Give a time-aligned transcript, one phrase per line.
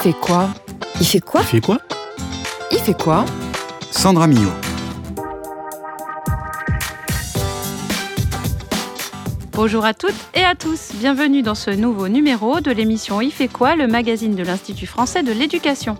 [0.00, 0.48] fait quoi
[0.98, 1.78] Il fait quoi Il fait quoi
[2.72, 3.26] Il fait quoi
[3.90, 4.50] Sandra Millot.
[9.52, 13.48] Bonjour à toutes et à tous, bienvenue dans ce nouveau numéro de l'émission Il fait
[13.48, 15.98] quoi, le magazine de l'Institut français de l'éducation.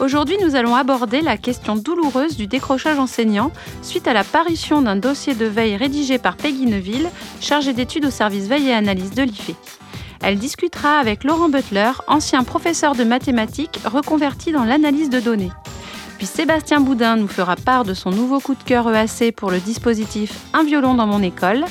[0.00, 3.52] Aujourd'hui, nous allons aborder la question douloureuse du décrochage enseignant
[3.82, 7.08] suite à la parution d'un dossier de veille rédigé par Peggy Neuville,
[7.40, 9.81] chargée d'études au service veille et analyse de l'IFE.
[10.22, 15.50] Elle discutera avec Laurent Butler, ancien professeur de mathématiques reconverti dans l'analyse de données.
[16.16, 19.58] Puis Sébastien Boudin nous fera part de son nouveau coup de cœur EAC pour le
[19.58, 21.64] dispositif Un violon dans mon école.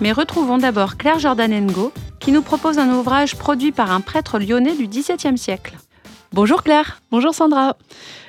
[0.00, 4.76] Mais retrouvons d'abord Claire Jordanengo, qui nous propose un ouvrage produit par un prêtre lyonnais
[4.76, 5.76] du XVIIe siècle.
[6.32, 7.00] Bonjour Claire.
[7.10, 7.76] Bonjour Sandra.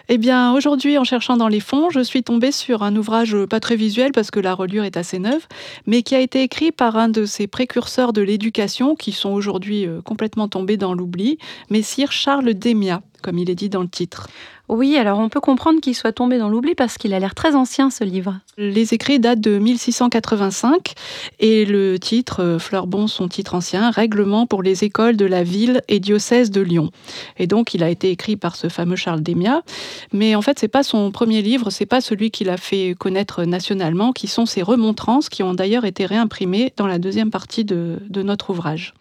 [0.10, 3.60] Eh bien, aujourd'hui, en cherchant dans les fonds, je suis tombée sur un ouvrage pas
[3.60, 5.46] très visuel parce que la reliure est assez neuve,
[5.86, 9.86] mais qui a été écrit par un de ces précurseurs de l'éducation qui sont aujourd'hui
[9.86, 11.40] euh, complètement tombés dans l'oubli,
[11.70, 14.30] Messire Charles Démia, comme il est dit dans le titre.
[14.70, 17.56] Oui, alors on peut comprendre qu'il soit tombé dans l'oubli parce qu'il a l'air très
[17.56, 18.40] ancien ce livre.
[18.58, 20.94] Les écrits datent de 1685
[21.40, 25.82] et le titre, euh, Fleurbon, son titre ancien, Règlement pour les écoles de la ville
[25.88, 26.92] et diocèse de Lyon.
[27.38, 29.62] Et donc il a été écrit par ce fameux Charles Démia,
[30.12, 33.46] mais en fait c'est pas son premier livre, c'est pas celui qu'il a fait connaître
[33.46, 38.00] nationalement, qui sont ses remontrances qui ont d'ailleurs été réimprimées dans la deuxième partie de,
[38.10, 38.94] de notre ouvrage.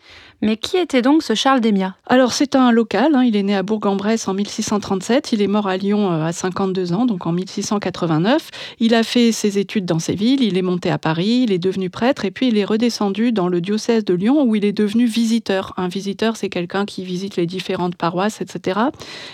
[0.43, 3.57] Mais qui était donc ce Charles Démia Alors c'est un local, hein, il est né
[3.57, 7.33] à Bourg-en-Bresse en 1637, il est mort à Lyon euh, à 52 ans, donc en
[7.33, 8.51] 1689.
[8.79, 11.59] Il a fait ses études dans ces villes, il est monté à Paris, il est
[11.59, 14.75] devenu prêtre et puis il est redescendu dans le diocèse de Lyon où il est
[14.75, 15.73] devenu visiteur.
[15.79, 18.81] Un visiteur c'est quelqu'un qui visite les différentes paroisses, etc.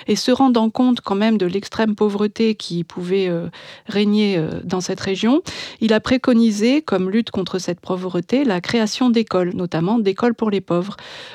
[0.06, 3.48] Et se rendant compte quand même de l'extrême pauvreté qui pouvait euh,
[3.88, 5.42] régner euh, dans cette région,
[5.80, 10.60] il a préconisé comme lutte contre cette pauvreté la création d'écoles, notamment d'écoles pour les
[10.60, 10.91] pauvres.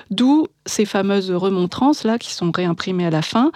[0.10, 3.52] D'où ces fameuses remontrances là qui sont réimprimées à la fin,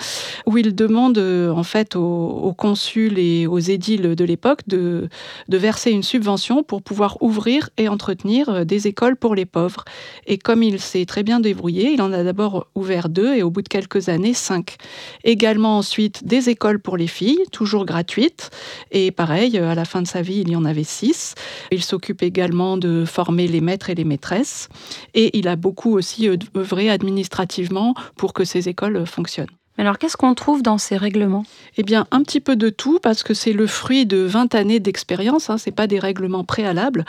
[0.45, 5.09] où il demande euh, en fait aux, aux, consuls et aux édiles de l'époque de,
[5.48, 9.86] de, verser une subvention pour pouvoir ouvrir et entretenir euh, des écoles pour les pauvres.
[10.26, 13.52] Et comme il s'est très bien débrouillé, il en a d'abord ouvert deux et au
[13.52, 14.78] bout de quelques années cinq.
[15.23, 18.49] Également ensuite des écoles pour les filles, toujours gratuites.
[18.92, 21.36] Et pareil, à la fin de sa vie, il y en avait six.
[21.72, 24.70] Il s'occupe également de former les maîtres et les maîtresses.
[25.14, 29.61] Et il a beaucoup aussi euh, œuvré à administrativement pour que ces écoles fonctionnent.
[29.81, 31.43] Alors qu'est-ce qu'on trouve dans ces règlements?
[31.75, 34.80] Eh bien, un petit peu de tout, parce que c'est le fruit de 20 années
[34.80, 37.03] d'expérience, hein, ce n'est pas des règlements préalables.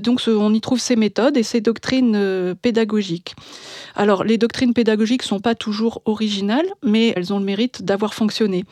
[0.00, 3.34] Donc on y trouve ces méthodes et ces doctrines euh, pédagogiques.
[3.96, 8.14] Alors les doctrines pédagogiques ne sont pas toujours originales, mais elles ont le mérite d'avoir
[8.14, 8.64] fonctionné.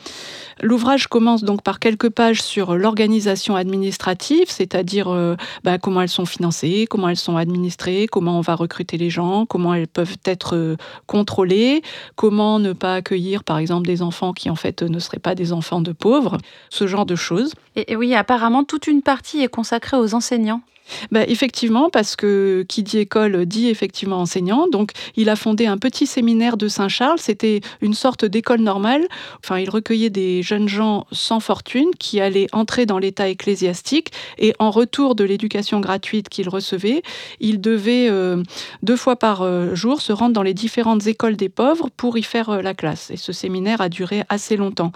[0.63, 5.35] L'ouvrage commence donc par quelques pages sur l'organisation administrative, c'est-à-dire euh,
[5.65, 9.45] bah, comment elles sont financées, comment elles sont administrées, comment on va recruter les gens,
[9.45, 10.77] comment elles peuvent être euh,
[11.09, 11.83] contrôlées,
[12.15, 15.53] comment ne pas accueillir par exemple des enfants qui en fait ne seraient pas des
[15.53, 17.55] enfants de pauvres, ce genre de choses.
[17.77, 20.63] Et, oui, apparemment toute une partie est consacrée aux enseignants.
[21.11, 24.67] Ben, effectivement, parce que qui dit école dit effectivement enseignant.
[24.69, 27.19] Donc, il a fondé un petit séminaire de Saint-Charles.
[27.19, 29.07] C'était une sorte d'école normale.
[29.43, 34.55] Enfin, il recueillait des jeunes gens sans fortune qui allaient entrer dans l'état ecclésiastique et
[34.59, 37.03] en retour de l'éducation gratuite qu'ils recevaient,
[37.41, 38.43] ils devaient euh,
[38.83, 42.23] deux fois par euh, jour se rendre dans les différentes écoles des pauvres pour y
[42.23, 43.11] faire euh, la classe.
[43.11, 44.93] Et ce séminaire a duré assez longtemps.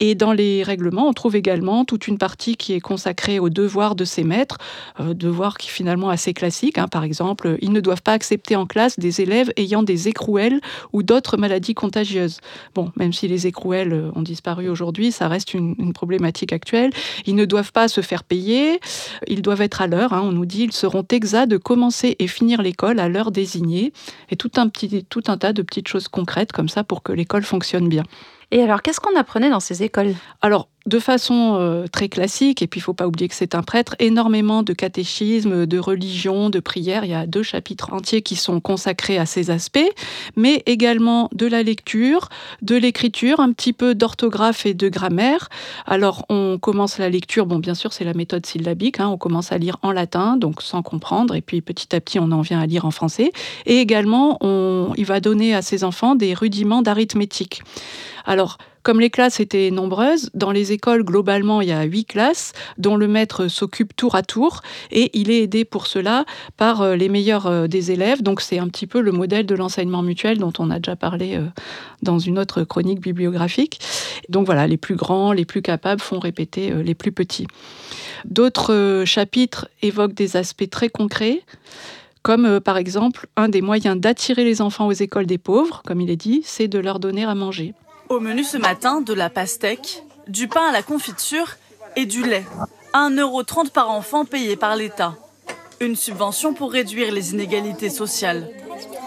[0.00, 3.94] Et dans les règlements, on trouve également toute une partie qui est consacrée aux devoirs
[3.94, 4.58] de ces maîtres
[5.20, 6.78] devoirs qui finalement assez classiques.
[6.78, 6.88] Hein.
[6.88, 10.60] Par exemple, ils ne doivent pas accepter en classe des élèves ayant des écrouelles
[10.92, 12.40] ou d'autres maladies contagieuses.
[12.74, 16.90] Bon, même si les écrouelles ont disparu aujourd'hui, ça reste une, une, problématique actuelle.
[17.26, 18.80] Ils ne doivent pas se faire payer,
[19.28, 20.12] ils doivent être à l'heure.
[20.12, 20.22] Hein.
[20.24, 23.92] On nous dit ils seront exacts de commencer et finir l'école à l'heure désignée.
[24.30, 27.12] Et tout un, petit, tout un tas de petites choses concrètes comme ça pour que
[27.12, 28.04] l'école fonctionne bien.
[28.52, 30.14] Et alors, qu'est-ce qu'on apprenait dans ces écoles?
[30.40, 33.62] Alors, de façon euh, très classique, et puis il faut pas oublier que c'est un
[33.62, 37.04] prêtre, énormément de catéchisme, de religion, de prière.
[37.04, 39.78] Il y a deux chapitres entiers qui sont consacrés à ces aspects,
[40.36, 42.28] mais également de la lecture,
[42.62, 45.48] de l'écriture, un petit peu d'orthographe et de grammaire.
[45.86, 49.52] Alors on commence la lecture, bon bien sûr c'est la méthode syllabique, hein, on commence
[49.52, 52.60] à lire en latin, donc sans comprendre, et puis petit à petit on en vient
[52.60, 53.32] à lire en français.
[53.66, 57.62] Et également on, il va donner à ses enfants des rudiments d'arithmétique.
[58.24, 62.52] Alors comme les classes étaient nombreuses, dans les écoles, globalement, il y a huit classes
[62.78, 66.24] dont le maître s'occupe tour à tour et il est aidé pour cela
[66.56, 68.22] par euh, les meilleurs euh, des élèves.
[68.22, 71.36] Donc c'est un petit peu le modèle de l'enseignement mutuel dont on a déjà parlé
[71.36, 71.44] euh,
[72.02, 73.80] dans une autre chronique bibliographique.
[74.28, 77.46] Donc voilà, les plus grands, les plus capables font répéter les plus petits.
[78.24, 81.42] D'autres chapitres évoquent des aspects très concrets
[82.22, 86.10] comme par exemple un des moyens d'attirer les enfants aux écoles des pauvres, comme il
[86.10, 87.72] est dit, c'est de leur donner à manger.
[88.10, 91.54] Au menu ce matin, de la pastèque, du pain à la confiture
[91.94, 92.44] et du lait.
[92.92, 95.14] 1,30€ par enfant payé par l'État.
[95.78, 98.50] Une subvention pour réduire les inégalités sociales.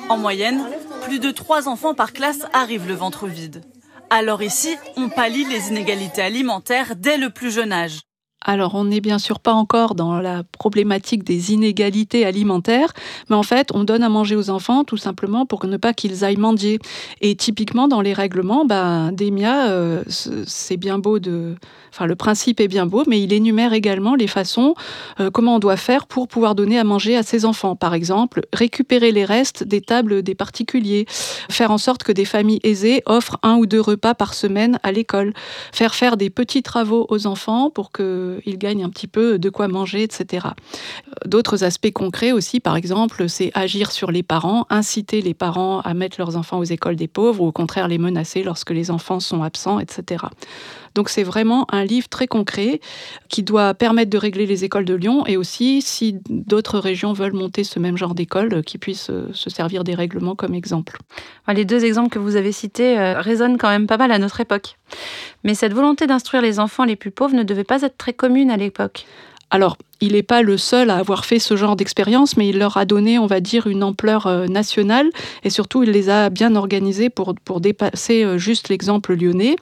[0.07, 0.63] En moyenne,
[1.01, 3.61] plus de 3 enfants par classe arrivent le ventre vide.
[4.09, 7.99] Alors ici, on pallie les inégalités alimentaires dès le plus jeune âge.
[8.43, 12.93] Alors, on n'est bien sûr pas encore dans la problématique des inégalités alimentaires,
[13.29, 16.25] mais en fait, on donne à manger aux enfants tout simplement pour ne pas qu'ils
[16.25, 16.79] aillent mendier.
[17.21, 21.55] Et typiquement, dans les règlements, ben, Demia, euh, c'est bien beau de.
[21.91, 24.73] Enfin, le principe est bien beau, mais il énumère également les façons,
[25.19, 27.75] euh, comment on doit faire pour pouvoir donner à manger à ses enfants.
[27.75, 32.59] Par exemple, récupérer les restes des tables des particuliers, faire en sorte que des familles
[32.63, 35.33] aisées offrent un ou deux repas par semaine à l'école,
[35.71, 39.49] faire faire des petits travaux aux enfants pour que ils gagnent un petit peu de
[39.49, 40.47] quoi manger, etc.
[41.25, 45.93] D'autres aspects concrets aussi, par exemple, c'est agir sur les parents, inciter les parents à
[45.93, 49.19] mettre leurs enfants aux écoles des pauvres ou au contraire les menacer lorsque les enfants
[49.19, 50.25] sont absents, etc.
[50.95, 52.79] Donc c'est vraiment un livre très concret
[53.29, 57.33] qui doit permettre de régler les écoles de Lyon et aussi, si d'autres régions veulent
[57.33, 60.97] monter ce même genre d'école, qui puissent euh, se servir des règlements comme exemple.
[61.47, 64.39] Les deux exemples que vous avez cités euh, résonnent quand même pas mal à notre
[64.39, 64.77] époque.
[65.43, 68.51] Mais cette volonté d'instruire les enfants les plus pauvres ne devait pas être très commune
[68.51, 69.05] à l'époque.
[69.53, 72.75] Alors, il n'est pas le seul à avoir fait ce genre d'expérience, mais il leur
[72.75, 75.11] a donné, on va dire, une ampleur euh, nationale.
[75.43, 79.55] Et surtout, il les a bien organisés pour, pour dépasser euh, juste l'exemple lyonnais.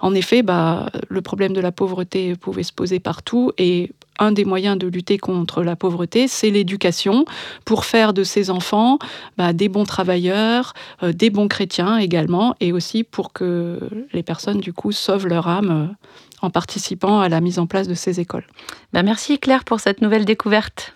[0.00, 3.52] En effet, bah, le problème de la pauvreté pouvait se poser partout.
[3.58, 7.24] Et un des moyens de lutter contre la pauvreté, c'est l'éducation.
[7.64, 8.98] Pour faire de ces enfants
[9.36, 10.74] bah, des bons travailleurs,
[11.04, 13.78] euh, des bons chrétiens également, et aussi pour que
[14.12, 15.94] les personnes, du coup, sauvent leur âme
[16.42, 18.46] en participant à la mise en place de ces écoles.
[18.92, 20.94] Ben merci Claire pour cette nouvelle découverte.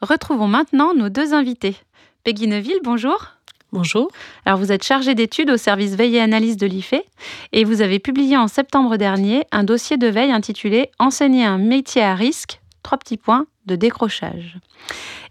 [0.00, 1.76] Retrouvons maintenant nos deux invités.
[2.24, 3.28] Peggy Neuville, bonjour.
[3.72, 4.10] Bonjour.
[4.44, 6.94] Alors vous êtes chargée d'études au service veille et analyse de l'IFE
[7.52, 12.02] et vous avez publié en septembre dernier un dossier de veille intitulé Enseigner un métier
[12.02, 14.58] à risque, trois petits points de décrochage.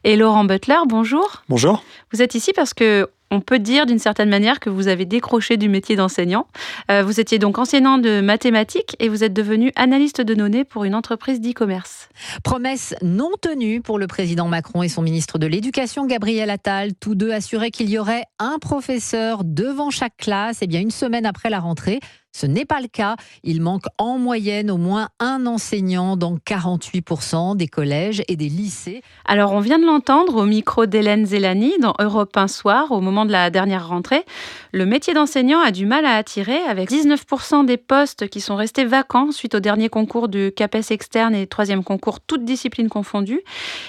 [0.04, 1.44] Et Laurent Butler, bonjour.
[1.50, 1.84] Bonjour.
[2.12, 5.58] Vous êtes ici parce que on peut dire d'une certaine manière que vous avez décroché
[5.58, 6.48] du métier d'enseignant.
[6.92, 10.84] Euh, vous étiez donc enseignant de mathématiques et vous êtes devenu analyste de données pour
[10.84, 12.10] une entreprise d'e-commerce.
[12.44, 16.94] Promesse non tenue pour le président Macron et son ministre de l'Éducation, Gabriel Attal.
[17.00, 20.60] Tous deux assuraient qu'il y aurait un professeur devant chaque classe.
[20.62, 22.00] Eh une semaine après la rentrée,
[22.32, 23.16] ce n'est pas le cas.
[23.44, 29.02] Il manque en moyenne au moins un enseignant dans 48% des collèges et des lycées.
[29.26, 33.26] Alors, on vient de l'entendre au micro d'Hélène Zélani dans Europe 1 Soir au moment
[33.26, 34.24] de la dernière rentrée.
[34.72, 38.86] Le métier d'enseignant a du mal à attirer avec 19% des postes qui sont restés
[38.86, 43.42] vacants suite au dernier concours du CAPES externe et troisième concours, toutes disciplines confondues.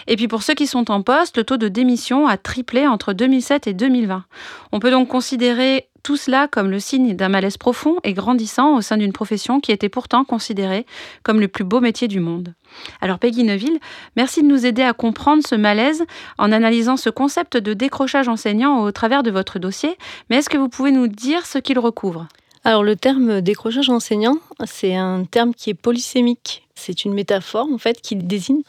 [0.07, 3.13] Et puis pour ceux qui sont en poste, le taux de démission a triplé entre
[3.13, 4.25] 2007 et 2020.
[4.73, 8.81] On peut donc considérer tout cela comme le signe d'un malaise profond et grandissant au
[8.81, 10.87] sein d'une profession qui était pourtant considérée
[11.23, 12.55] comme le plus beau métier du monde.
[13.01, 13.79] Alors Peggy Neuville,
[14.17, 16.05] merci de nous aider à comprendre ce malaise
[16.39, 19.97] en analysant ce concept de décrochage enseignant au travers de votre dossier,
[20.29, 22.27] mais est-ce que vous pouvez nous dire ce qu'il recouvre?
[22.65, 26.67] Alors le terme décrochage enseignant, c'est un terme qui est polysémique.
[26.75, 28.63] C'est une métaphore en fait qui désigne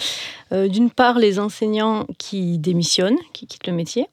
[0.52, 4.08] euh, d'une part les enseignants qui démissionnent, qui quittent le métier,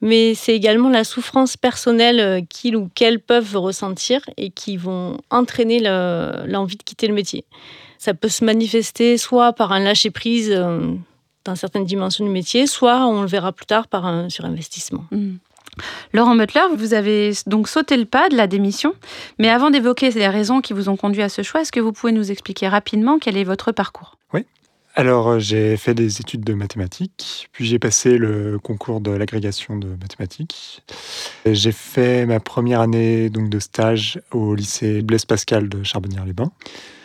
[0.00, 5.18] mais c'est également la souffrance personnelle euh, qu'ils ou qu'elles peuvent ressentir et qui vont
[5.30, 7.44] entraîner l'envie de quitter le métier.
[7.98, 10.94] Ça peut se manifester soit par un lâcher-prise euh,
[11.44, 15.04] dans certaines dimensions du métier, soit, on le verra plus tard, par un surinvestissement.
[15.10, 15.36] Mmh.
[16.12, 18.94] Laurent Butler, vous avez donc sauté le pas de la démission,
[19.38, 21.92] mais avant d'évoquer les raisons qui vous ont conduit à ce choix, est-ce que vous
[21.92, 24.16] pouvez nous expliquer rapidement quel est votre parcours?
[25.00, 29.78] Alors, euh, j'ai fait des études de mathématiques, puis j'ai passé le concours de l'agrégation
[29.78, 30.82] de mathématiques.
[31.46, 36.52] J'ai fait ma première année donc, de stage au lycée Blaise Pascal de Charbonnières-les-Bains.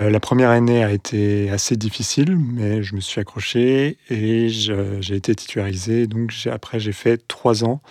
[0.01, 5.15] Euh, la première année a été assez difficile, mais je me suis accroché et j'ai
[5.15, 6.05] été titularisé.
[6.05, 7.81] Donc, après, j'ai fait trois ans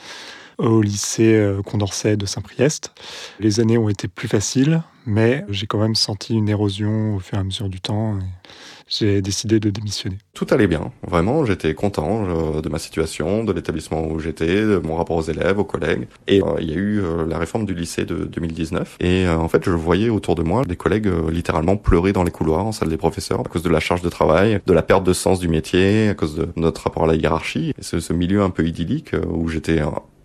[0.58, 2.92] au lycée euh, Condorcet de Saint-Priest.
[3.40, 7.38] Les années ont été plus faciles, mais j'ai quand même senti une érosion au fur
[7.38, 8.18] et à mesure du temps
[8.88, 10.18] j'ai décidé de démissionner.
[10.34, 14.78] Tout allait bien, vraiment, j'étais content euh, de ma situation, de l'établissement où j'étais, de
[14.78, 16.06] mon rapport aux élèves, aux collègues.
[16.26, 18.96] Et euh, il y a eu euh, la réforme du lycée de 2019.
[19.00, 22.66] Et en fait, je voyais autour de moi des collègues littéralement pleurer dans les couloirs
[22.66, 25.12] en salle des professeurs à cause de la charge de travail, de la perte de
[25.12, 27.72] sens du métier, à cause de notre rapport à la hiérarchie.
[27.78, 29.80] Et ce milieu un peu idyllique où j'étais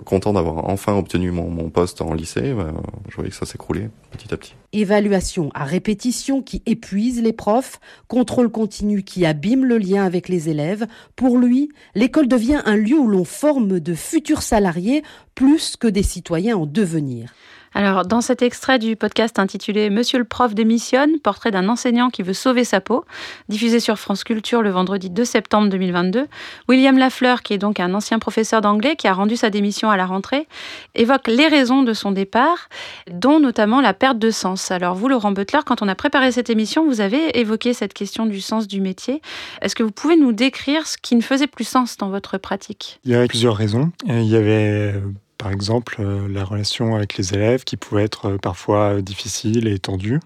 [0.05, 2.73] content d'avoir enfin obtenu mon, poste en lycée, bah,
[3.09, 4.55] je voyais que ça s'écroulait petit à petit.
[4.73, 10.49] Évaluation à répétition qui épuise les profs, contrôle continu qui abîme le lien avec les
[10.49, 10.87] élèves.
[11.15, 15.03] Pour lui, l'école devient un lieu où l'on forme de futurs salariés
[15.35, 17.33] plus que des citoyens en devenir.
[17.73, 22.23] Alors, dans cet extrait du podcast intitulé Monsieur le prof démissionne, portrait d'un enseignant qui
[22.23, 23.05] veut sauver sa peau,
[23.47, 26.27] diffusé sur France Culture le vendredi 2 septembre 2022,
[26.67, 29.97] William Lafleur, qui est donc un ancien professeur d'anglais qui a rendu sa démission à
[29.97, 30.47] la rentrée,
[30.95, 32.69] évoque les raisons de son départ,
[33.11, 34.71] dont notamment la perte de sens.
[34.71, 38.25] Alors, vous, Laurent Butler, quand on a préparé cette émission, vous avez évoqué cette question
[38.25, 39.21] du sens du métier.
[39.61, 42.99] Est-ce que vous pouvez nous décrire ce qui ne faisait plus sens dans votre pratique?
[43.05, 43.91] Il y avait plusieurs raisons.
[44.07, 44.95] Il y avait
[45.39, 49.67] par exemple, euh, la relation avec les élèves qui pouvait être euh, parfois euh, difficile
[49.67, 50.19] et tendue.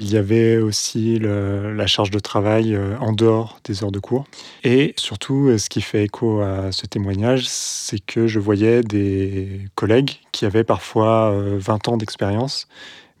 [0.00, 4.26] Il y avait aussi la charge de travail en dehors des heures de cours.
[4.62, 10.20] Et surtout, ce qui fait écho à ce témoignage, c'est que je voyais des collègues
[10.30, 12.68] qui avaient parfois 20 ans d'expérience,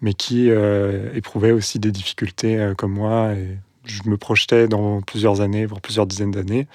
[0.02, 0.50] mais qui
[1.14, 3.32] éprouvaient aussi des difficultés comme moi.
[3.32, 6.68] Et je me projetais dans plusieurs années, voire plusieurs dizaines d'années.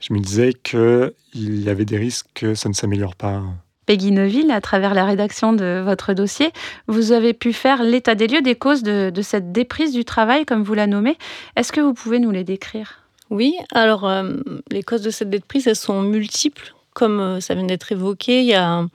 [0.00, 3.42] Je me disais qu'il y avait des risques que ça ne s'améliore pas
[3.90, 6.52] Peggy Neuville, à travers la rédaction de votre dossier,
[6.86, 10.62] vous avez pu faire l'état des lieux des causes de, cette déprise du travail, comme
[10.62, 11.18] vous la nommez.
[11.56, 13.00] Est-ce que vous pouvez nous les décrire?
[13.30, 14.34] Oui, alors euh,
[14.70, 16.72] les causes de cette déprise, elles sont multiples.
[16.94, 18.86] Comme euh, ça vient d'être évoqué, il y a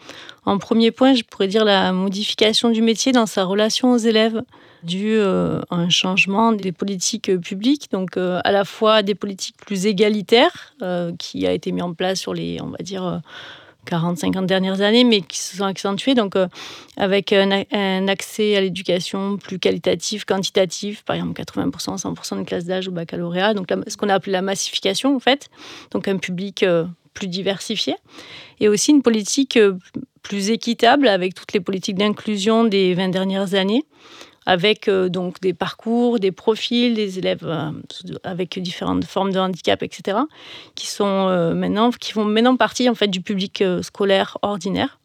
[0.45, 4.43] en premier point, je pourrais dire la modification du métier dans sa relation aux élèves
[4.83, 9.87] dû euh, à un changement des politiques publiques, donc à la fois des politiques plus
[9.87, 10.73] égalitaires
[11.19, 13.21] qui a été mis en place sur les, on va dire,
[13.85, 16.15] 40-50 dernières années, mais qui se sont accentuées.
[16.15, 16.47] Donc, euh,
[16.97, 22.87] avec un, accès à l'éducation plus qualitatif, quantitatif, par exemple 80%, 100% de classe d'âge
[22.87, 23.53] au baccalauréat.
[23.53, 25.49] Donc, ce qu'on a appelé la massification, en fait.
[25.91, 27.95] Donc, un public euh, plus diversifié.
[28.59, 29.77] Et aussi une politique euh,
[30.21, 33.83] plus équitable avec toutes les politiques d'inclusion des 20 dernières années
[34.45, 37.71] avec euh, donc des parcours, des profils, des élèves euh,
[38.23, 40.19] avec différentes formes de handicap, etc.,
[40.75, 44.99] qui sont euh, maintenant, qui font maintenant partie en fait du public scolaire ordinaire.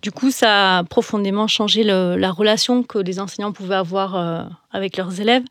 [0.00, 5.20] Du coup, ça a profondément changé la relation que les enseignants pouvaient avoir avec leurs
[5.20, 5.42] élèves.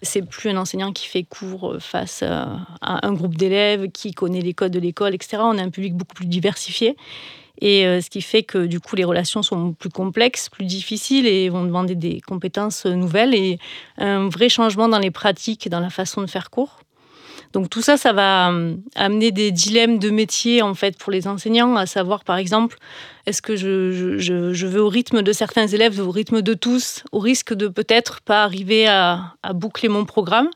[0.00, 4.54] C'est plus un enseignant qui fait cours face à un groupe d'élèves, qui connaît les
[4.54, 5.38] codes de l'école, etc.
[5.40, 6.96] On a un public beaucoup plus diversifié.
[7.60, 11.26] Et euh, ce qui fait que du coup les relations sont plus complexes, plus difficiles
[11.26, 13.58] et vont demander des compétences nouvelles et
[13.98, 16.78] un vrai changement dans les pratiques, dans la façon de faire cours.
[17.52, 21.26] Donc tout ça, ça va euh, amener des dilemmes de métier en fait pour les
[21.26, 22.76] enseignants, à savoir par exemple,
[23.26, 27.04] est-ce que je, je, je, veux au rythme de certains élèves, au rythme de tous,
[27.10, 30.50] au risque de peut-être pas arriver à boucler mon programme?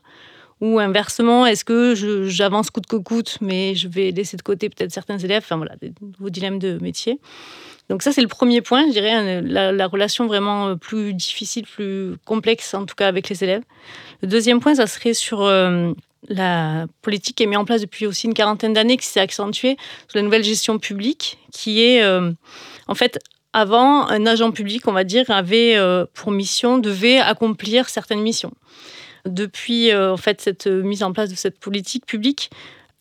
[0.61, 1.93] Ou inversement, est-ce que
[2.27, 5.75] j'avance coûte que coûte, mais je vais laisser de côté peut-être certains élèves Enfin voilà,
[5.77, 7.19] des nouveaux dilemmes de métier.
[7.89, 12.15] Donc ça, c'est le premier point, je dirais, la, relation vraiment euh, plus difficile, plus
[12.25, 13.63] complexe, en tout cas avec les élèves.
[14.21, 15.91] Le deuxième point, ça serait sur euh,
[16.29, 19.75] la politique qui est mise en place depuis aussi une quarantaine d'années, qui s'est accentuée
[20.07, 22.31] sur la nouvelle gestion publique, qui est, euh,
[22.87, 23.19] en fait,
[23.51, 25.77] avant, un agent public, on va dire, avait
[26.15, 28.53] pour mission, devait accomplir certaines missions
[29.25, 32.49] depuis euh, en fait cette euh, mise en place de cette politique publique,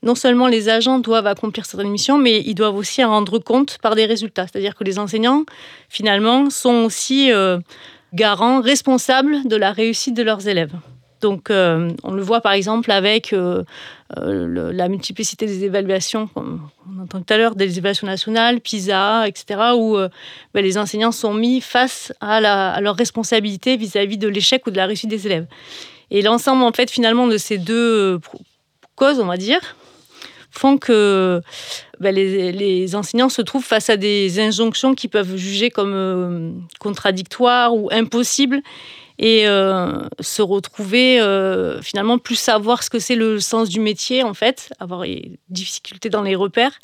[0.02, 3.78] non seulement les agents doivent accomplir certaines missions, mais ils doivent aussi en rendre compte
[3.78, 4.46] par des résultats.
[4.46, 5.44] C'est-à-dire que les enseignants,
[5.88, 7.58] finalement, sont aussi euh,
[8.12, 10.72] garants, responsables de la réussite de leurs élèves.
[11.20, 13.32] Donc, on le voit par exemple avec
[14.16, 19.60] la multiplicité des évaluations, comme on entend tout à l'heure, des évaluations nationales, PISA, etc.,
[19.76, 19.96] où
[20.52, 22.38] ben, les enseignants sont mis face à,
[22.72, 25.46] à leur responsabilité vis-à-vis de l'échec ou de la réussite des élèves.
[26.12, 28.18] Et l'ensemble, en fait, finalement, de ces deux euh,
[28.96, 29.60] causes, on va dire,
[30.50, 31.40] font que
[32.00, 37.74] ben, les, enseignants se trouvent face à des injonctions qui peuvent juger comme euh, contradictoires
[37.74, 38.60] ou impossibles
[39.18, 41.18] et euh, se retrouver
[41.82, 46.10] finalement plus savoir ce que c'est le sens du métier en fait, avoir des difficultés
[46.10, 46.78] dans les repères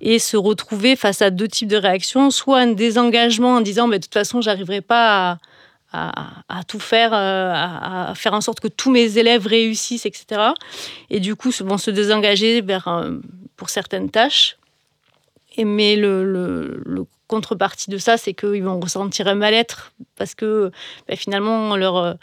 [0.00, 3.98] et se retrouver face à deux types de réactions, soit un désengagement en disant ben,
[3.98, 5.38] de toute façon j'arriverai pas à
[5.92, 10.52] à, tout faire, euh, à, faire en sorte que tous mes élèves réussissent, etc.
[11.10, 13.20] Et du coup, vont se désengager euh,
[13.56, 14.56] pour certaines tâches.
[15.58, 16.82] Mais le,
[17.28, 20.70] contrepartie de ça, c'est qu'ils vont ressentir un mal-être parce que
[21.08, 22.14] ben, finalement, leur, euh,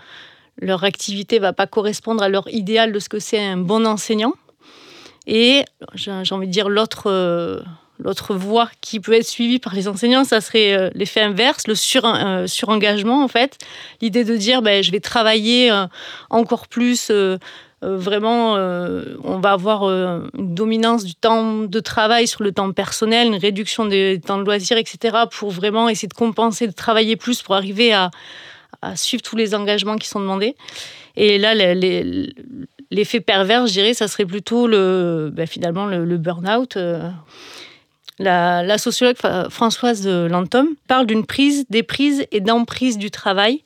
[0.59, 4.33] leur activité va pas correspondre à leur idéal de ce que c'est un bon enseignant.
[5.25, 7.63] Et j'ai envie de dire l'autre
[8.01, 11.75] L'autre voie qui peut être suivie par les enseignants, ça serait euh, l'effet inverse, le
[11.75, 13.57] sur, euh, surengagement en fait.
[14.01, 15.85] L'idée de dire, ben, je vais travailler euh,
[16.29, 17.11] encore plus
[17.81, 18.55] vraiment,
[19.23, 23.85] on va avoir une dominance du temps de travail sur le temps personnel, une réduction
[23.85, 27.93] des temps de loisirs, etc., pour vraiment essayer de compenser, de travailler plus pour arriver
[27.93, 28.11] à,
[28.95, 30.57] suivre tous les engagements qui sont demandés.
[31.15, 31.55] Et là,
[32.91, 36.77] l'effet pervers, je dirais, ça serait plutôt le, ben, finalement le, burn-out.
[38.19, 39.15] La, sociologue
[39.49, 43.63] Françoise Lantom parle d'une prise, déprise et d'emprise du travail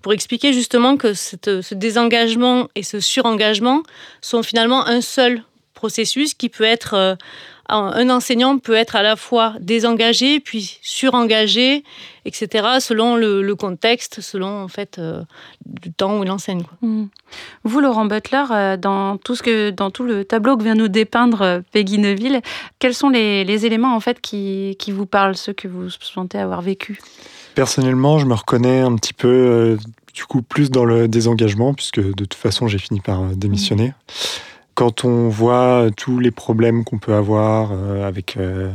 [0.00, 3.82] pour expliquer justement que ce désengagement et ce surengagement
[4.20, 5.42] sont finalement un seul
[5.74, 7.14] processus qui peut être euh,
[7.68, 11.82] un enseignant peut être à la fois désengagé puis surengagé,
[12.24, 12.78] etc.
[12.80, 15.22] selon le, contexte, selon en fait euh,
[15.64, 16.62] du temps où il enseigne.
[16.82, 17.04] Mmh.
[17.64, 20.88] Vous, Laurent Butler, euh, dans tout ce que dans tout le tableau que vient nous
[20.88, 22.40] dépeindre euh, Peggy Neuville,
[22.78, 26.62] quels sont les, éléments en fait qui, qui, vous parlent, ceux que vous sentez avoir
[26.62, 27.00] vécu?
[27.54, 29.78] Personnellement, je me reconnais un petit peu
[30.12, 33.88] du coup plus dans le désengagement puisque de toute façon j'ai fini par démissionner.
[33.88, 38.70] Mmh quand on voit tous les problèmes qu'on peut avoir euh, avec, euh,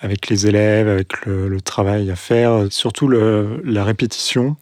[0.00, 4.56] avec les élèves, avec le, travail à faire, surtout la répétition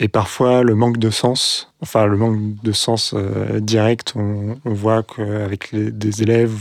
[0.00, 5.02] et parfois le manque de sens, enfin le manque de sens euh, direct, on, voit
[5.02, 6.52] qu'avec des élèves,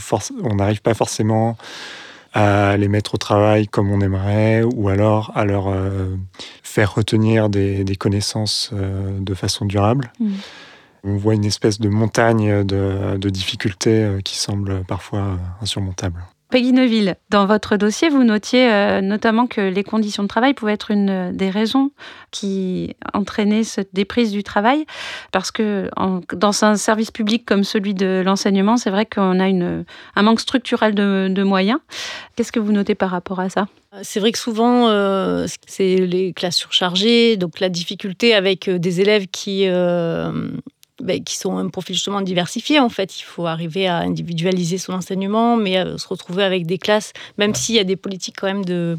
[0.43, 1.57] on n'arrive pas forcément
[2.33, 5.73] à les mettre au travail comme on aimerait, ou alors à leur
[6.61, 10.11] faire retenir des, connaissances de façon durable.
[10.19, 10.31] Mmh
[11.03, 16.23] on voit une espèce de montagne de, difficultés euh, qui semble parfois insurmontable.
[16.49, 20.73] Peggy Neuville, dans votre dossier, vous notiez euh, notamment que les conditions de travail pouvaient
[20.73, 21.89] être une des raisons
[22.29, 24.85] qui entraînaient cette déprise du travail,
[25.31, 25.89] parce que
[26.35, 29.83] dans un service public comme celui de l'enseignement, c'est vrai qu'on a une,
[30.15, 31.79] un manque structurel de, moyens.
[32.35, 33.67] Qu'est-ce que vous notez par rapport à ça?
[34.03, 39.25] C'est vrai que souvent, euh, c'est les classes surchargées, donc la difficulté avec des élèves
[39.25, 39.67] qui
[41.01, 42.79] ben, qui sont un profil justement diversifié.
[42.79, 46.77] En fait, il faut arriver à individualiser son enseignement, mais à se retrouver avec des
[46.77, 48.97] classes, même s'il y a des politiques quand même de,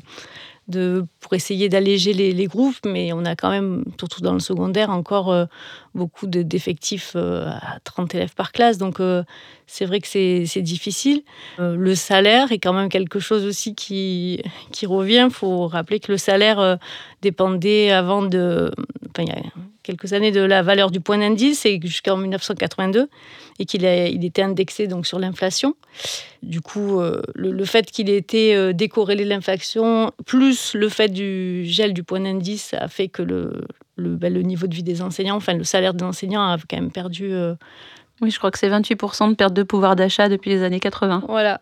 [0.68, 4.90] de, pour essayer d'alléger les, groupes, mais on a quand même, surtout dans le secondaire,
[4.90, 5.46] encore euh,
[5.94, 8.76] beaucoup d'effectifs euh, à 30 élèves par classe.
[8.76, 9.22] Donc, euh,
[9.66, 11.22] c'est vrai que c'est difficile.
[11.58, 14.42] le salaire est quand même quelque chose aussi qui,
[14.86, 15.28] revient.
[15.30, 16.78] Il faut rappeler que le salaire
[17.22, 18.70] dépendait avant de.
[19.18, 19.36] Il y a
[19.82, 23.08] quelques années de la valeur du point d'indice et jusqu'en 1982
[23.58, 25.76] et qu'il il était indexé donc sur l'inflation.
[26.42, 31.64] Du coup, euh, le, fait qu'il ait été décorrélé de l'inflation, plus le fait du
[31.64, 33.64] gel du point d'indice, a fait que le,
[33.96, 36.76] le, ben, le, niveau de vie des enseignants, enfin le salaire des enseignants a quand
[36.76, 37.32] même perdu.
[37.32, 37.54] Euh,
[38.20, 41.24] oui, je crois que c'est 28% de perte de pouvoir d'achat depuis les années 80.
[41.28, 41.60] Voilà.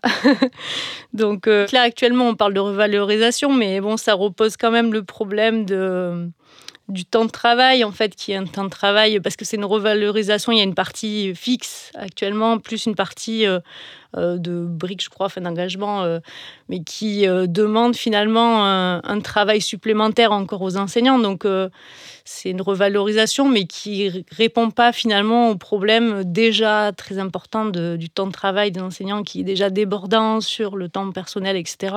[1.14, 5.64] Donc là, actuellement, on parle de revalorisation, mais bon, ça repose quand même le problème
[5.64, 6.28] de
[6.88, 9.56] du temps de travail, en fait, qui est un temps de travail, parce que c'est
[9.56, 13.60] une revalorisation, il y a une partie fixe actuellement, plus une partie euh, euh,
[14.16, 16.20] de briques, je crois, enfin d'engagement, euh,
[16.68, 21.18] mais qui demande finalement un, travail supplémentaire encore aux enseignants.
[21.18, 21.46] Donc,
[22.24, 28.26] c'est une revalorisation, mais qui répond pas finalement au problème déjà très important du temps
[28.26, 31.94] de travail des enseignants, qui est déjà débordant sur le temps personnel, etc.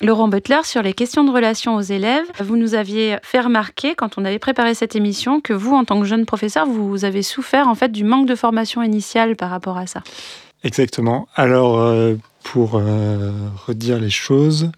[0.00, 4.18] Laurent Butler, sur les questions de relation aux élèves, vous nous aviez fait remarquer, quand
[4.18, 7.68] on avait préparé cette émission, que vous, en tant que jeune professeur, vous avez souffert
[7.68, 10.02] en fait du manque de formation initiale par rapport à ça.
[10.64, 11.28] Exactement.
[11.36, 14.70] Alors, euh, pour euh, redire les choses,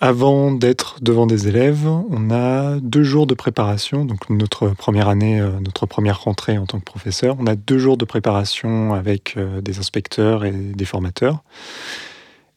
[0.00, 4.04] avant d'être devant des élèves, on a deux jours de préparation.
[4.04, 7.78] Donc notre première année, euh, notre première rentrée en tant que professeur, on a deux
[7.78, 11.42] jours de préparation avec des inspecteurs et des formateurs.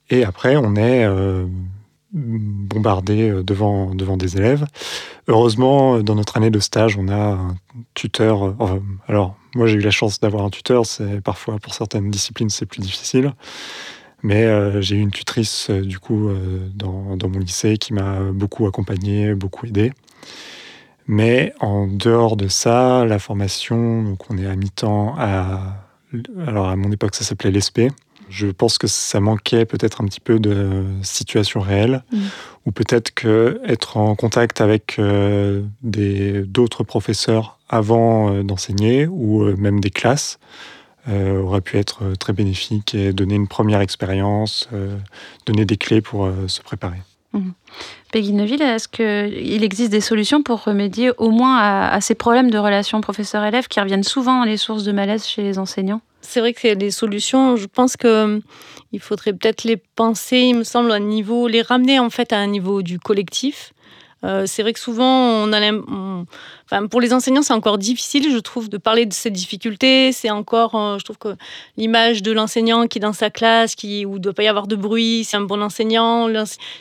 [0.09, 1.07] Et après, on est
[2.11, 4.65] bombardé devant, devant des élèves.
[5.27, 7.55] Heureusement, dans notre année de stage, on a un
[7.93, 8.55] tuteur.
[9.07, 10.85] alors, moi, j'ai eu la chance d'avoir un tuteur.
[10.85, 13.33] C'est parfois, pour certaines disciplines, c'est plus difficile.
[14.21, 17.93] Mais euh, j'ai eu une tutrice euh, du coup euh, dans, dans, mon lycée qui
[17.93, 19.93] m'a beaucoup accompagné, beaucoup aidé.
[21.07, 25.85] Mais en dehors de ça, la formation, donc on est à mi-temps à
[26.45, 27.81] alors à mon époque ça s'appelait l'ESP.
[28.29, 32.17] Je pense que ça manquait peut-être un petit peu de situation réelle, mmh.
[32.65, 35.01] ou peut-être que être en contact avec
[35.81, 40.39] des d'autres professeurs avant d'enseigner, ou même des classes,
[41.09, 44.97] euh, aurait pu être euh, très bénéfique et donner une première expérience, euh,
[45.45, 46.97] donner des clés pour se préparer.
[47.31, 47.51] Mmh.
[48.11, 52.57] Peggy Neuville, est-ce qu'il existe des solutions pour remédier au moins à, ces problèmes de
[52.57, 56.01] relations professeur-élève qui reviennent souvent dans les sources de malaise chez les enseignants?
[56.21, 60.91] C'est vrai que les solutions, je pense qu'il faudrait peut-être les penser, il me semble,
[60.91, 63.73] à un niveau, les ramener en fait à un niveau du collectif.
[64.45, 65.59] c'est vrai que souvent, on a
[66.71, 70.11] Enfin, pour les enseignants, c'est encore difficile, je trouve, de parler de ces difficultés.
[70.11, 71.35] C'est encore, euh, je trouve que
[71.77, 74.67] l'image de l'enseignant qui est dans sa classe, qui, où ne doit pas y avoir
[74.67, 76.31] de bruit, c'est un bon enseignant.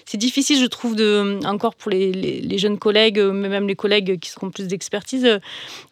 [0.05, 4.29] C'est difficile, je trouve, de, encore pour les, jeunes collègues, mais même les collègues qui
[4.29, 5.27] seront plus d'expertise,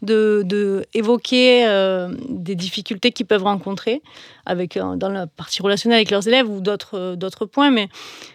[0.03, 4.03] de, évoquer euh, des difficultés qu'ils peuvent rencontrer
[4.45, 7.71] avec, euh, dans la partie relationnelle avec leurs élèves ou d'autres, points.
[7.71, 7.89] Mais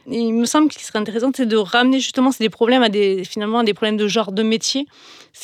[0.08, 3.76] il me semble qu'il serait intéressant, de ramener justement ces problèmes à des, finalement, des
[3.76, 4.88] problèmes de genre de métier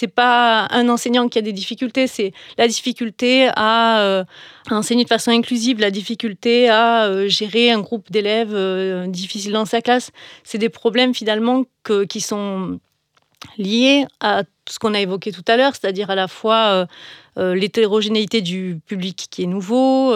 [0.07, 4.23] pas un enseignant qui a des difficultés, c'est la difficulté à, euh,
[4.69, 9.65] enseigner de façon inclusive, la difficulté à euh, gérer un groupe d'élèves euh, difficile dans
[9.65, 10.11] sa classe.
[10.43, 11.63] C'est des problèmes finalement
[12.09, 12.79] qui sont
[13.57, 16.85] liés à ce qu'on a évoqué tout à l'heure, c'est-à-dire à la fois
[17.37, 20.13] l'hétérogénéité du public qui est nouveau,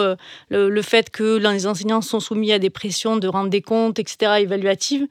[0.50, 4.32] le, fait que les enseignants sont soumis à des pressions de rendre des comptes, etc.,
[4.40, 5.06] évaluatives.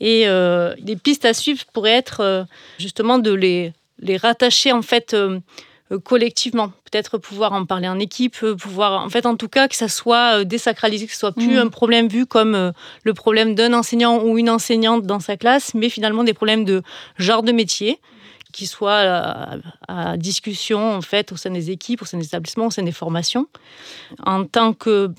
[0.00, 0.26] Et
[0.80, 2.44] des pistes à suivre pourraient être
[2.78, 5.40] justement de les les rattacher en fait euh,
[5.92, 6.72] euh, collectivement.
[6.90, 9.88] Peut-être pouvoir en parler en équipe, euh, pouvoir, en fait, en tout cas, que ça
[9.88, 11.58] soit désacralisé, que ce soit plus mm.
[11.58, 12.72] un problème vu comme
[13.04, 16.82] le problème d'un enseignant ou une enseignante dans sa classe, mais finalement des problèmes de
[17.16, 18.00] genre de métier
[18.52, 22.70] qui soient à, discussion en fait au sein des équipes, au sein des établissements, au
[22.70, 23.46] sein des formations.
[24.26, 25.12] En tant que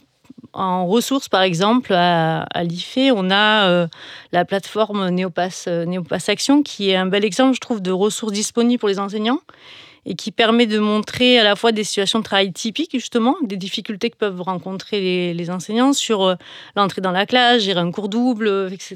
[0.53, 3.87] en ressources, par exemple, à, l'IFE, on a euh,
[4.31, 5.85] la plateforme Néopass, euh,
[6.27, 9.39] Action, qui est un bel exemple, je trouve, de ressources disponibles pour les enseignants
[10.07, 13.55] et qui permet de montrer à la fois des situations de travail typiques, justement, des
[13.55, 16.35] difficultés que peuvent rencontrer les, enseignants sur euh,
[16.75, 18.95] l'entrée dans la classe, gérer un cours double, etc.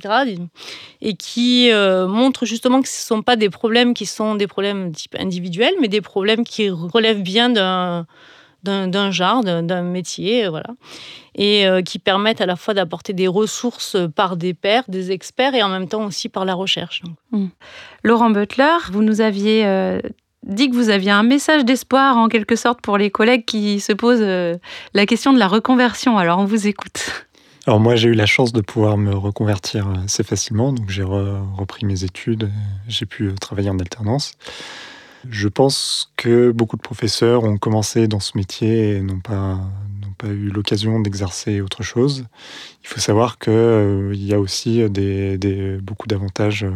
[1.02, 1.70] Et qui
[2.08, 5.76] montre justement que ce ne sont pas des problèmes qui sont des problèmes type individuels,
[5.80, 8.08] mais des problèmes qui relèvent bien d'un
[8.66, 10.76] d'un genre, d'un métier, voilà
[11.36, 15.54] et euh, qui permettent à la fois d'apporter des ressources par des pairs, des experts,
[15.54, 17.04] et en même temps aussi par la recherche.
[17.32, 17.48] Mmh.
[18.04, 20.00] Laurent Butler, vous nous aviez euh,
[20.44, 23.92] dit que vous aviez un message d'espoir en quelque sorte pour les collègues qui se
[23.92, 24.56] posent euh,
[24.94, 26.18] la question de la reconversion.
[26.18, 27.26] Alors on vous écoute.
[27.68, 31.86] Alors moi j'ai eu la chance de pouvoir me reconvertir assez facilement, donc j'ai repris
[31.86, 32.52] mes études,
[32.88, 34.34] j'ai pu travailler en alternance.
[35.30, 39.60] Je pense que beaucoup de professeurs ont commencé dans ce métier et n'ont pas
[40.18, 42.26] pas eu l'occasion d'exercer autre chose.
[42.84, 46.74] Il faut savoir qu'il euh, y a aussi des, beaucoup d'avantages euh,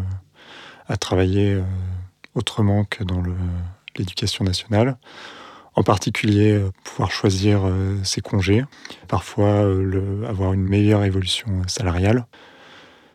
[0.88, 1.62] à travailler euh,
[2.36, 3.24] autrement que dans
[3.98, 4.98] l'éducation nationale.
[5.76, 7.62] En particulier, pouvoir choisir
[8.04, 8.66] ses congés,
[9.08, 9.62] parfois
[10.28, 12.26] avoir une meilleure évolution salariale.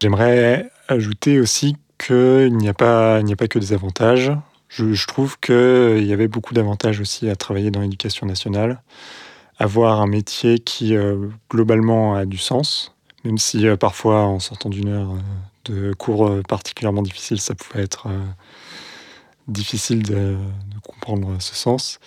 [0.00, 4.32] J'aimerais ajouter aussi qu'il n'y a, pas, a pas que des avantages.
[4.74, 8.82] Je, je trouve qu'il y avait beaucoup d'avantages aussi à travailler dans l'éducation nationale
[9.58, 14.68] avoir un métier qui euh, globalement a du sens, même si euh, parfois en sortant
[14.68, 18.08] d'une heure euh, de cours particulièrement difficile, ça pouvait être
[19.48, 20.36] difficile de,
[20.82, 22.00] comprendre ce sens.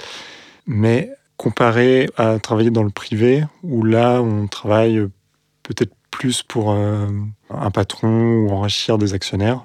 [0.68, 5.08] Mais comparé à travailler dans le privé, où là on travaille
[5.64, 9.64] peut-être plus pour un patron ou enrichir des actionnaires,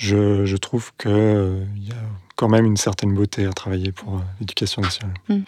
[0.00, 2.02] je, trouve qu'il y a
[2.36, 5.14] quand même une certaine beauté à travailler pour l'éducation nationale.
[5.28, 5.40] Mmh.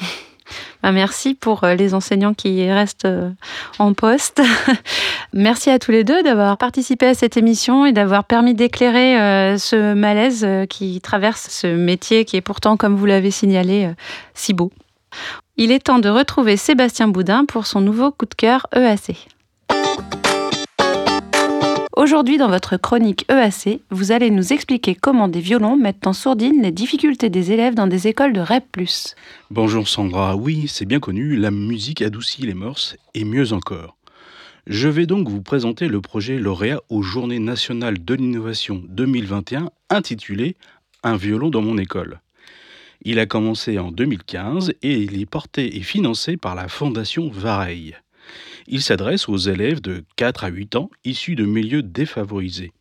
[0.83, 3.31] Bah, merci pour euh, les enseignants qui restent euh,
[3.79, 4.43] en poste.
[5.33, 9.57] merci à tous les deux d'avoir participé à cette émission et d'avoir permis d'éclairer euh,
[9.57, 13.91] ce malaise qui traverse ce métier qui est pourtant, comme vous l'avez signalé,
[14.35, 14.71] si beau.
[15.57, 19.29] Il est temps de retrouver Sébastien Boudin pour son nouveau coup de cœur EAC.
[21.94, 26.62] Aujourd'hui, dans votre chronique EAC, vous allez nous expliquer comment des violons mettent en sourdine
[26.62, 28.88] les difficultés des élèves dans des écoles de REP.
[29.50, 33.98] Bonjour Sandra, oui, c'est bien connu, la musique adoucit les mœurs et mieux encore.
[34.66, 40.57] Je vais donc vous présenter le projet lauréat aux Journées nationales de l'innovation 2021 intitulé
[41.02, 42.20] Un violon dans mon école.
[43.02, 47.96] Il a commencé en 2015 et il est porté et financé par la Fondation Vareille.
[48.66, 52.72] Il s'adresse aux élèves de 4 à 8 ans issus de milieux défavorisés.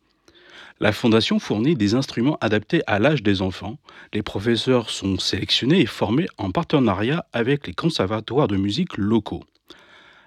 [0.80, 3.78] La Fondation fournit des instruments adaptés à l'âge des enfants.
[4.12, 9.44] Les professeurs sont sélectionnés et formés en partenariat avec les conservatoires de musique locaux.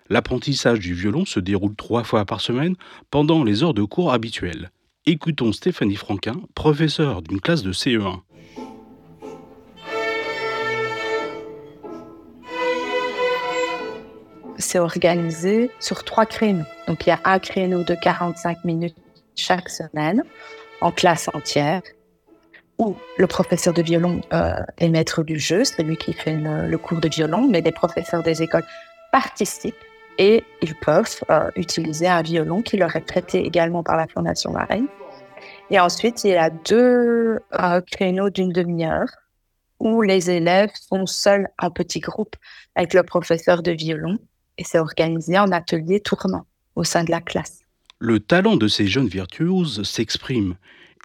[0.10, 2.76] L'apprentissage du violon se déroule trois fois par semaine
[3.10, 4.72] pendant les heures de cours habituelles.
[5.08, 8.22] Écoutons Stéphanie Franquin, professeure d'une classe de CE1.
[14.58, 16.65] C'est organisé sur trois créneaux.
[16.88, 18.96] Donc, il y a un créneau de 45 minutes
[19.36, 20.24] chaque semaine
[20.82, 21.82] en classe entière
[22.78, 26.78] où le professeur de violon euh, est maître du jeu, c'est lui qui fait le,
[26.78, 28.65] cours de violon, mais les professeurs des écoles
[29.12, 29.76] participent
[30.18, 34.52] et ils peuvent euh, utiliser un violon qui leur est prêté également par la Fondation
[34.52, 34.88] Marraine.
[35.70, 39.10] Et ensuite, il y a deux euh, créneaux d'une demi-heure
[39.80, 42.36] où les élèves sont seuls en petit groupe
[42.76, 44.18] avec le professeur de violon
[44.58, 47.60] et c'est organisé en atelier tournant au sein de la classe.
[48.00, 50.56] Le talent de ces jeunes virtuoses s'exprime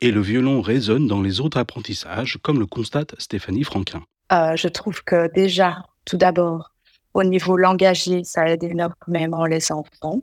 [0.03, 4.03] et le violon résonne dans les autres apprentissages, comme le constate Stéphanie Franquin.
[4.33, 6.73] Euh, je trouve que déjà, tout d'abord,
[7.15, 10.23] au niveau langagier, ça aide énormément les enfants.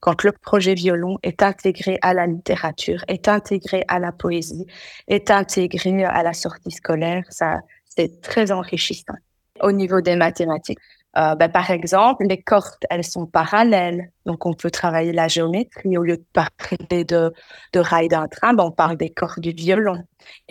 [0.00, 4.66] Quand le projet violon est intégré à la littérature, est intégré à la poésie,
[5.06, 9.14] est intégré à la sortie scolaire, ça, c'est très enrichissant.
[9.60, 10.80] Au niveau des mathématiques,
[11.18, 14.12] euh, ben, par exemple, les cordes, elles sont parallèles.
[14.24, 15.98] Donc, on peut travailler la géométrie.
[15.98, 17.32] Au lieu de parler de,
[17.74, 20.02] rails d'un train, on parle des cordes du violon.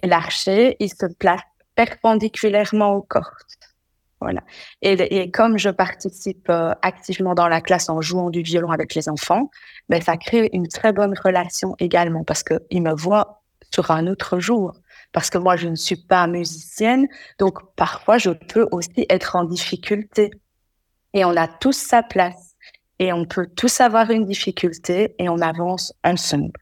[0.03, 1.41] Et l'archer, il se place
[1.75, 3.25] perpendiculairement aux cordes.
[4.19, 4.41] Voilà.
[4.83, 9.09] Et, comme je participe euh, activement dans la classe en jouant du violon avec les
[9.09, 9.49] enfants,
[9.89, 13.41] ben, ça crée une très bonne relation également parce qu'ils me voient
[13.73, 14.73] sur un autre jour.
[15.11, 17.07] Parce que moi, je ne suis pas musicienne,
[17.39, 20.31] donc parfois, je peux aussi être en difficulté.
[21.13, 22.55] Et on a tous sa place.
[22.99, 26.59] Et on peut tous avoir une difficulté et on avance ensemble.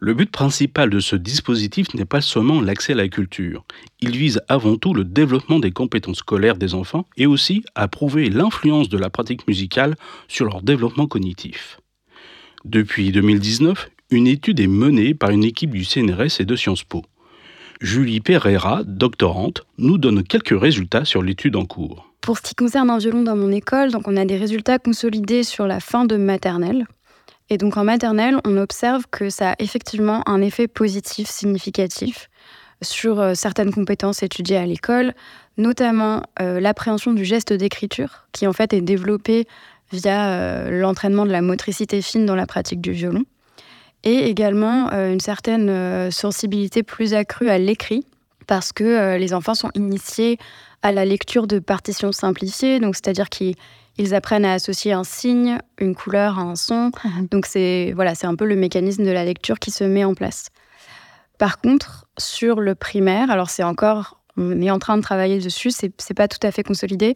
[0.00, 3.64] Le but principal de ce dispositif n'est pas seulement l'accès à la culture.
[4.00, 8.30] Il vise avant tout le développement des compétences scolaires des enfants et aussi à prouver
[8.30, 9.96] l'influence de la pratique musicale
[10.28, 11.80] sur leur développement cognitif.
[12.64, 17.02] Depuis 2019, une étude est menée par une équipe du CNRS et de Sciences Po.
[17.80, 22.07] Julie Pereira, doctorante, nous donne quelques résultats sur l'étude en cours.
[22.28, 25.42] Pour ce qui concerne un violon dans mon école, donc on a des résultats consolidés
[25.44, 26.86] sur la fin de maternelle.
[27.48, 32.28] Et donc en maternelle, on observe que ça a effectivement un effet positif significatif
[32.82, 35.14] sur euh, certaines compétences étudiées à l'école,
[35.56, 39.46] notamment euh, l'appréhension du geste d'écriture, qui en fait est développé
[39.90, 43.24] via euh, l'entraînement de la motricité fine dans la pratique du violon,
[44.04, 48.04] et également une certaine sensibilité plus accrue à l'écrit,
[48.46, 50.38] parce que les enfants sont initiés
[50.82, 53.54] à la lecture de partitions simplifiées, donc c'est-à-dire qu'ils
[53.98, 56.90] ils apprennent à associer un signe, une couleur à un son.
[57.04, 57.28] Mhm.
[57.30, 60.14] Donc c'est voilà, c'est un peu le mécanisme de la lecture qui se met en
[60.14, 60.48] place.
[61.38, 65.70] Par contre, sur le primaire, alors c'est encore, on est en train de travailler dessus,
[65.70, 67.14] c'est, c'est pas tout à fait consolidé,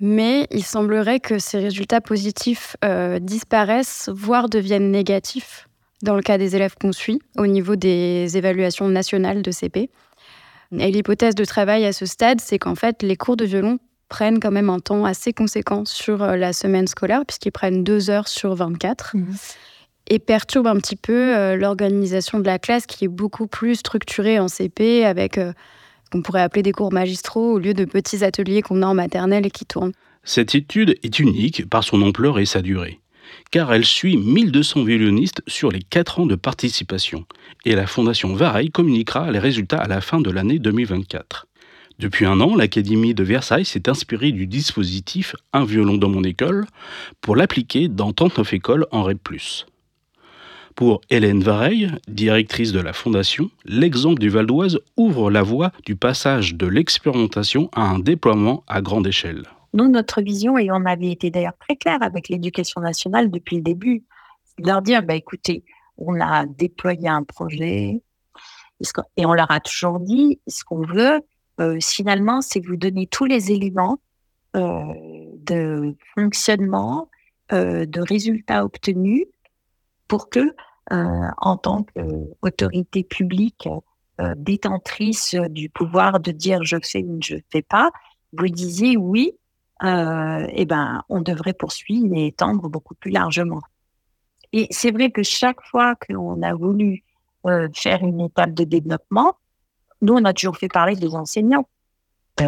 [0.00, 5.68] mais il semblerait que ces résultats positifs euh, disparaissent, voire deviennent négatifs
[6.02, 9.90] dans le cas des élèves qu'on suit au niveau des évaluations nationales de CP.
[10.72, 13.78] Et l'hypothèse de travail à ce stade, c'est qu'en fait, les cours de violon
[14.08, 18.10] prennent quand même un temps assez conséquent sur euh, la semaine scolaire, puisqu'ils prennent deux
[18.10, 19.16] heures sur 24.
[19.16, 19.26] Mmh.
[20.10, 24.38] Et perturbent un petit peu euh, l'organisation de la classe qui est beaucoup plus structurée
[24.38, 25.52] en CP avec euh,
[26.04, 28.94] ce qu'on pourrait appeler des cours magistraux au lieu de petits ateliers qu'on a en
[28.94, 29.92] maternelle et qui tournent.
[30.24, 33.00] Cette étude est unique par son ampleur et sa durée,
[33.50, 37.24] car elle suit 1200 violonistes sur les 4 ans de participation,
[37.64, 41.46] et la Fondation Vareille communiquera les résultats à la fin de l'année 2024.
[41.98, 46.66] Depuis un an, l'Académie de Versailles s'est inspirée du dispositif Un violon dans mon école
[47.20, 49.18] pour l'appliquer dans 39 écoles en REP+.
[50.76, 55.96] Pour Hélène Vareille, directrice de la Fondation, l'exemple du Val d'Oise ouvre la voie du
[55.96, 59.42] passage de l'expérimentation à un déploiement à grande échelle.
[59.74, 63.62] Nous, notre vision, et on avait été d'ailleurs très clair avec l'éducation nationale depuis le
[63.62, 64.04] début,
[64.44, 65.64] c'est de leur dire, bah, écoutez,
[65.98, 68.02] on a déployé un projet,
[69.16, 71.20] et on leur a toujours dit, ce qu'on veut,
[71.60, 73.98] euh, finalement, c'est vous donner tous les éléments
[74.56, 74.84] euh,
[75.38, 77.10] de fonctionnement,
[77.52, 79.26] euh, de résultats obtenus
[80.06, 80.54] pour que,
[80.90, 83.68] en tant qu'autorité publique
[84.36, 87.90] détentrice du pouvoir de dire je fais ou je fais pas,
[88.32, 89.34] vous disiez oui,
[89.82, 93.60] eh ben, on devrait poursuivre et étendre beaucoup plus largement.
[94.52, 97.04] Et c'est vrai que chaque fois qu'on a voulu
[97.74, 99.36] faire une étape de développement,
[100.02, 101.68] nous, on a toujours fait parler des enseignants.
[102.40, 102.46] Euh,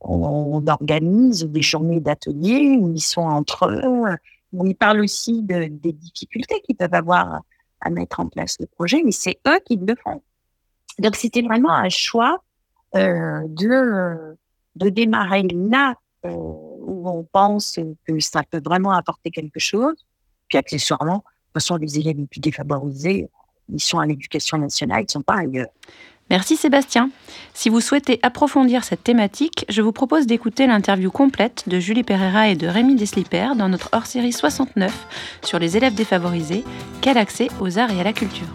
[0.00, 4.16] on, organise des journées d'ateliers où ils sont entre eux,
[4.52, 7.40] où ils parlent aussi des difficultés qu'ils peuvent avoir
[7.80, 10.22] à mettre en place le projet, mais c'est eux qui le font.
[10.98, 12.42] Donc, c'était vraiment un choix
[12.94, 14.36] euh, de,
[14.76, 19.94] de démarrer là euh, où on pense que ça peut vraiment apporter quelque chose.
[20.48, 23.28] Puis, accessoirement, de toute façon, les élèves les plus défavorisés,
[23.72, 25.68] ils sont à l'éducation nationale, ils ne sont pas ailleurs.
[26.30, 27.10] Merci Sébastien.
[27.52, 32.48] Si vous souhaitez approfondir cette thématique, je vous propose d'écouter l'interview complète de Julie Pereira
[32.48, 36.64] et de Rémi Desliper dans notre hors-série 69 sur les élèves défavorisés,
[37.02, 38.48] quel accès aux arts et à la culture.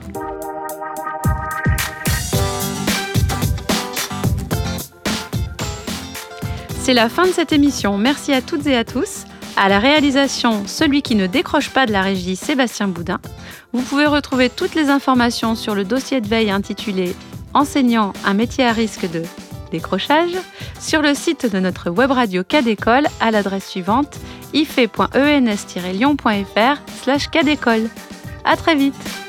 [6.89, 7.99] C'est la fin de cette émission.
[7.99, 9.25] Merci à toutes et à tous.
[9.55, 13.19] À la réalisation, celui qui ne décroche pas de la régie, Sébastien Boudin.
[13.73, 17.15] Vous pouvez retrouver toutes les informations sur le dossier de veille intitulé
[17.53, 19.21] Enseignant un métier à risque de
[19.71, 20.31] décrochage
[20.79, 24.17] sur le site de notre web radio Cadécole à l'adresse suivante
[24.55, 27.87] ife.ens-lyon.fr slash cadécole.
[28.45, 29.28] À très vite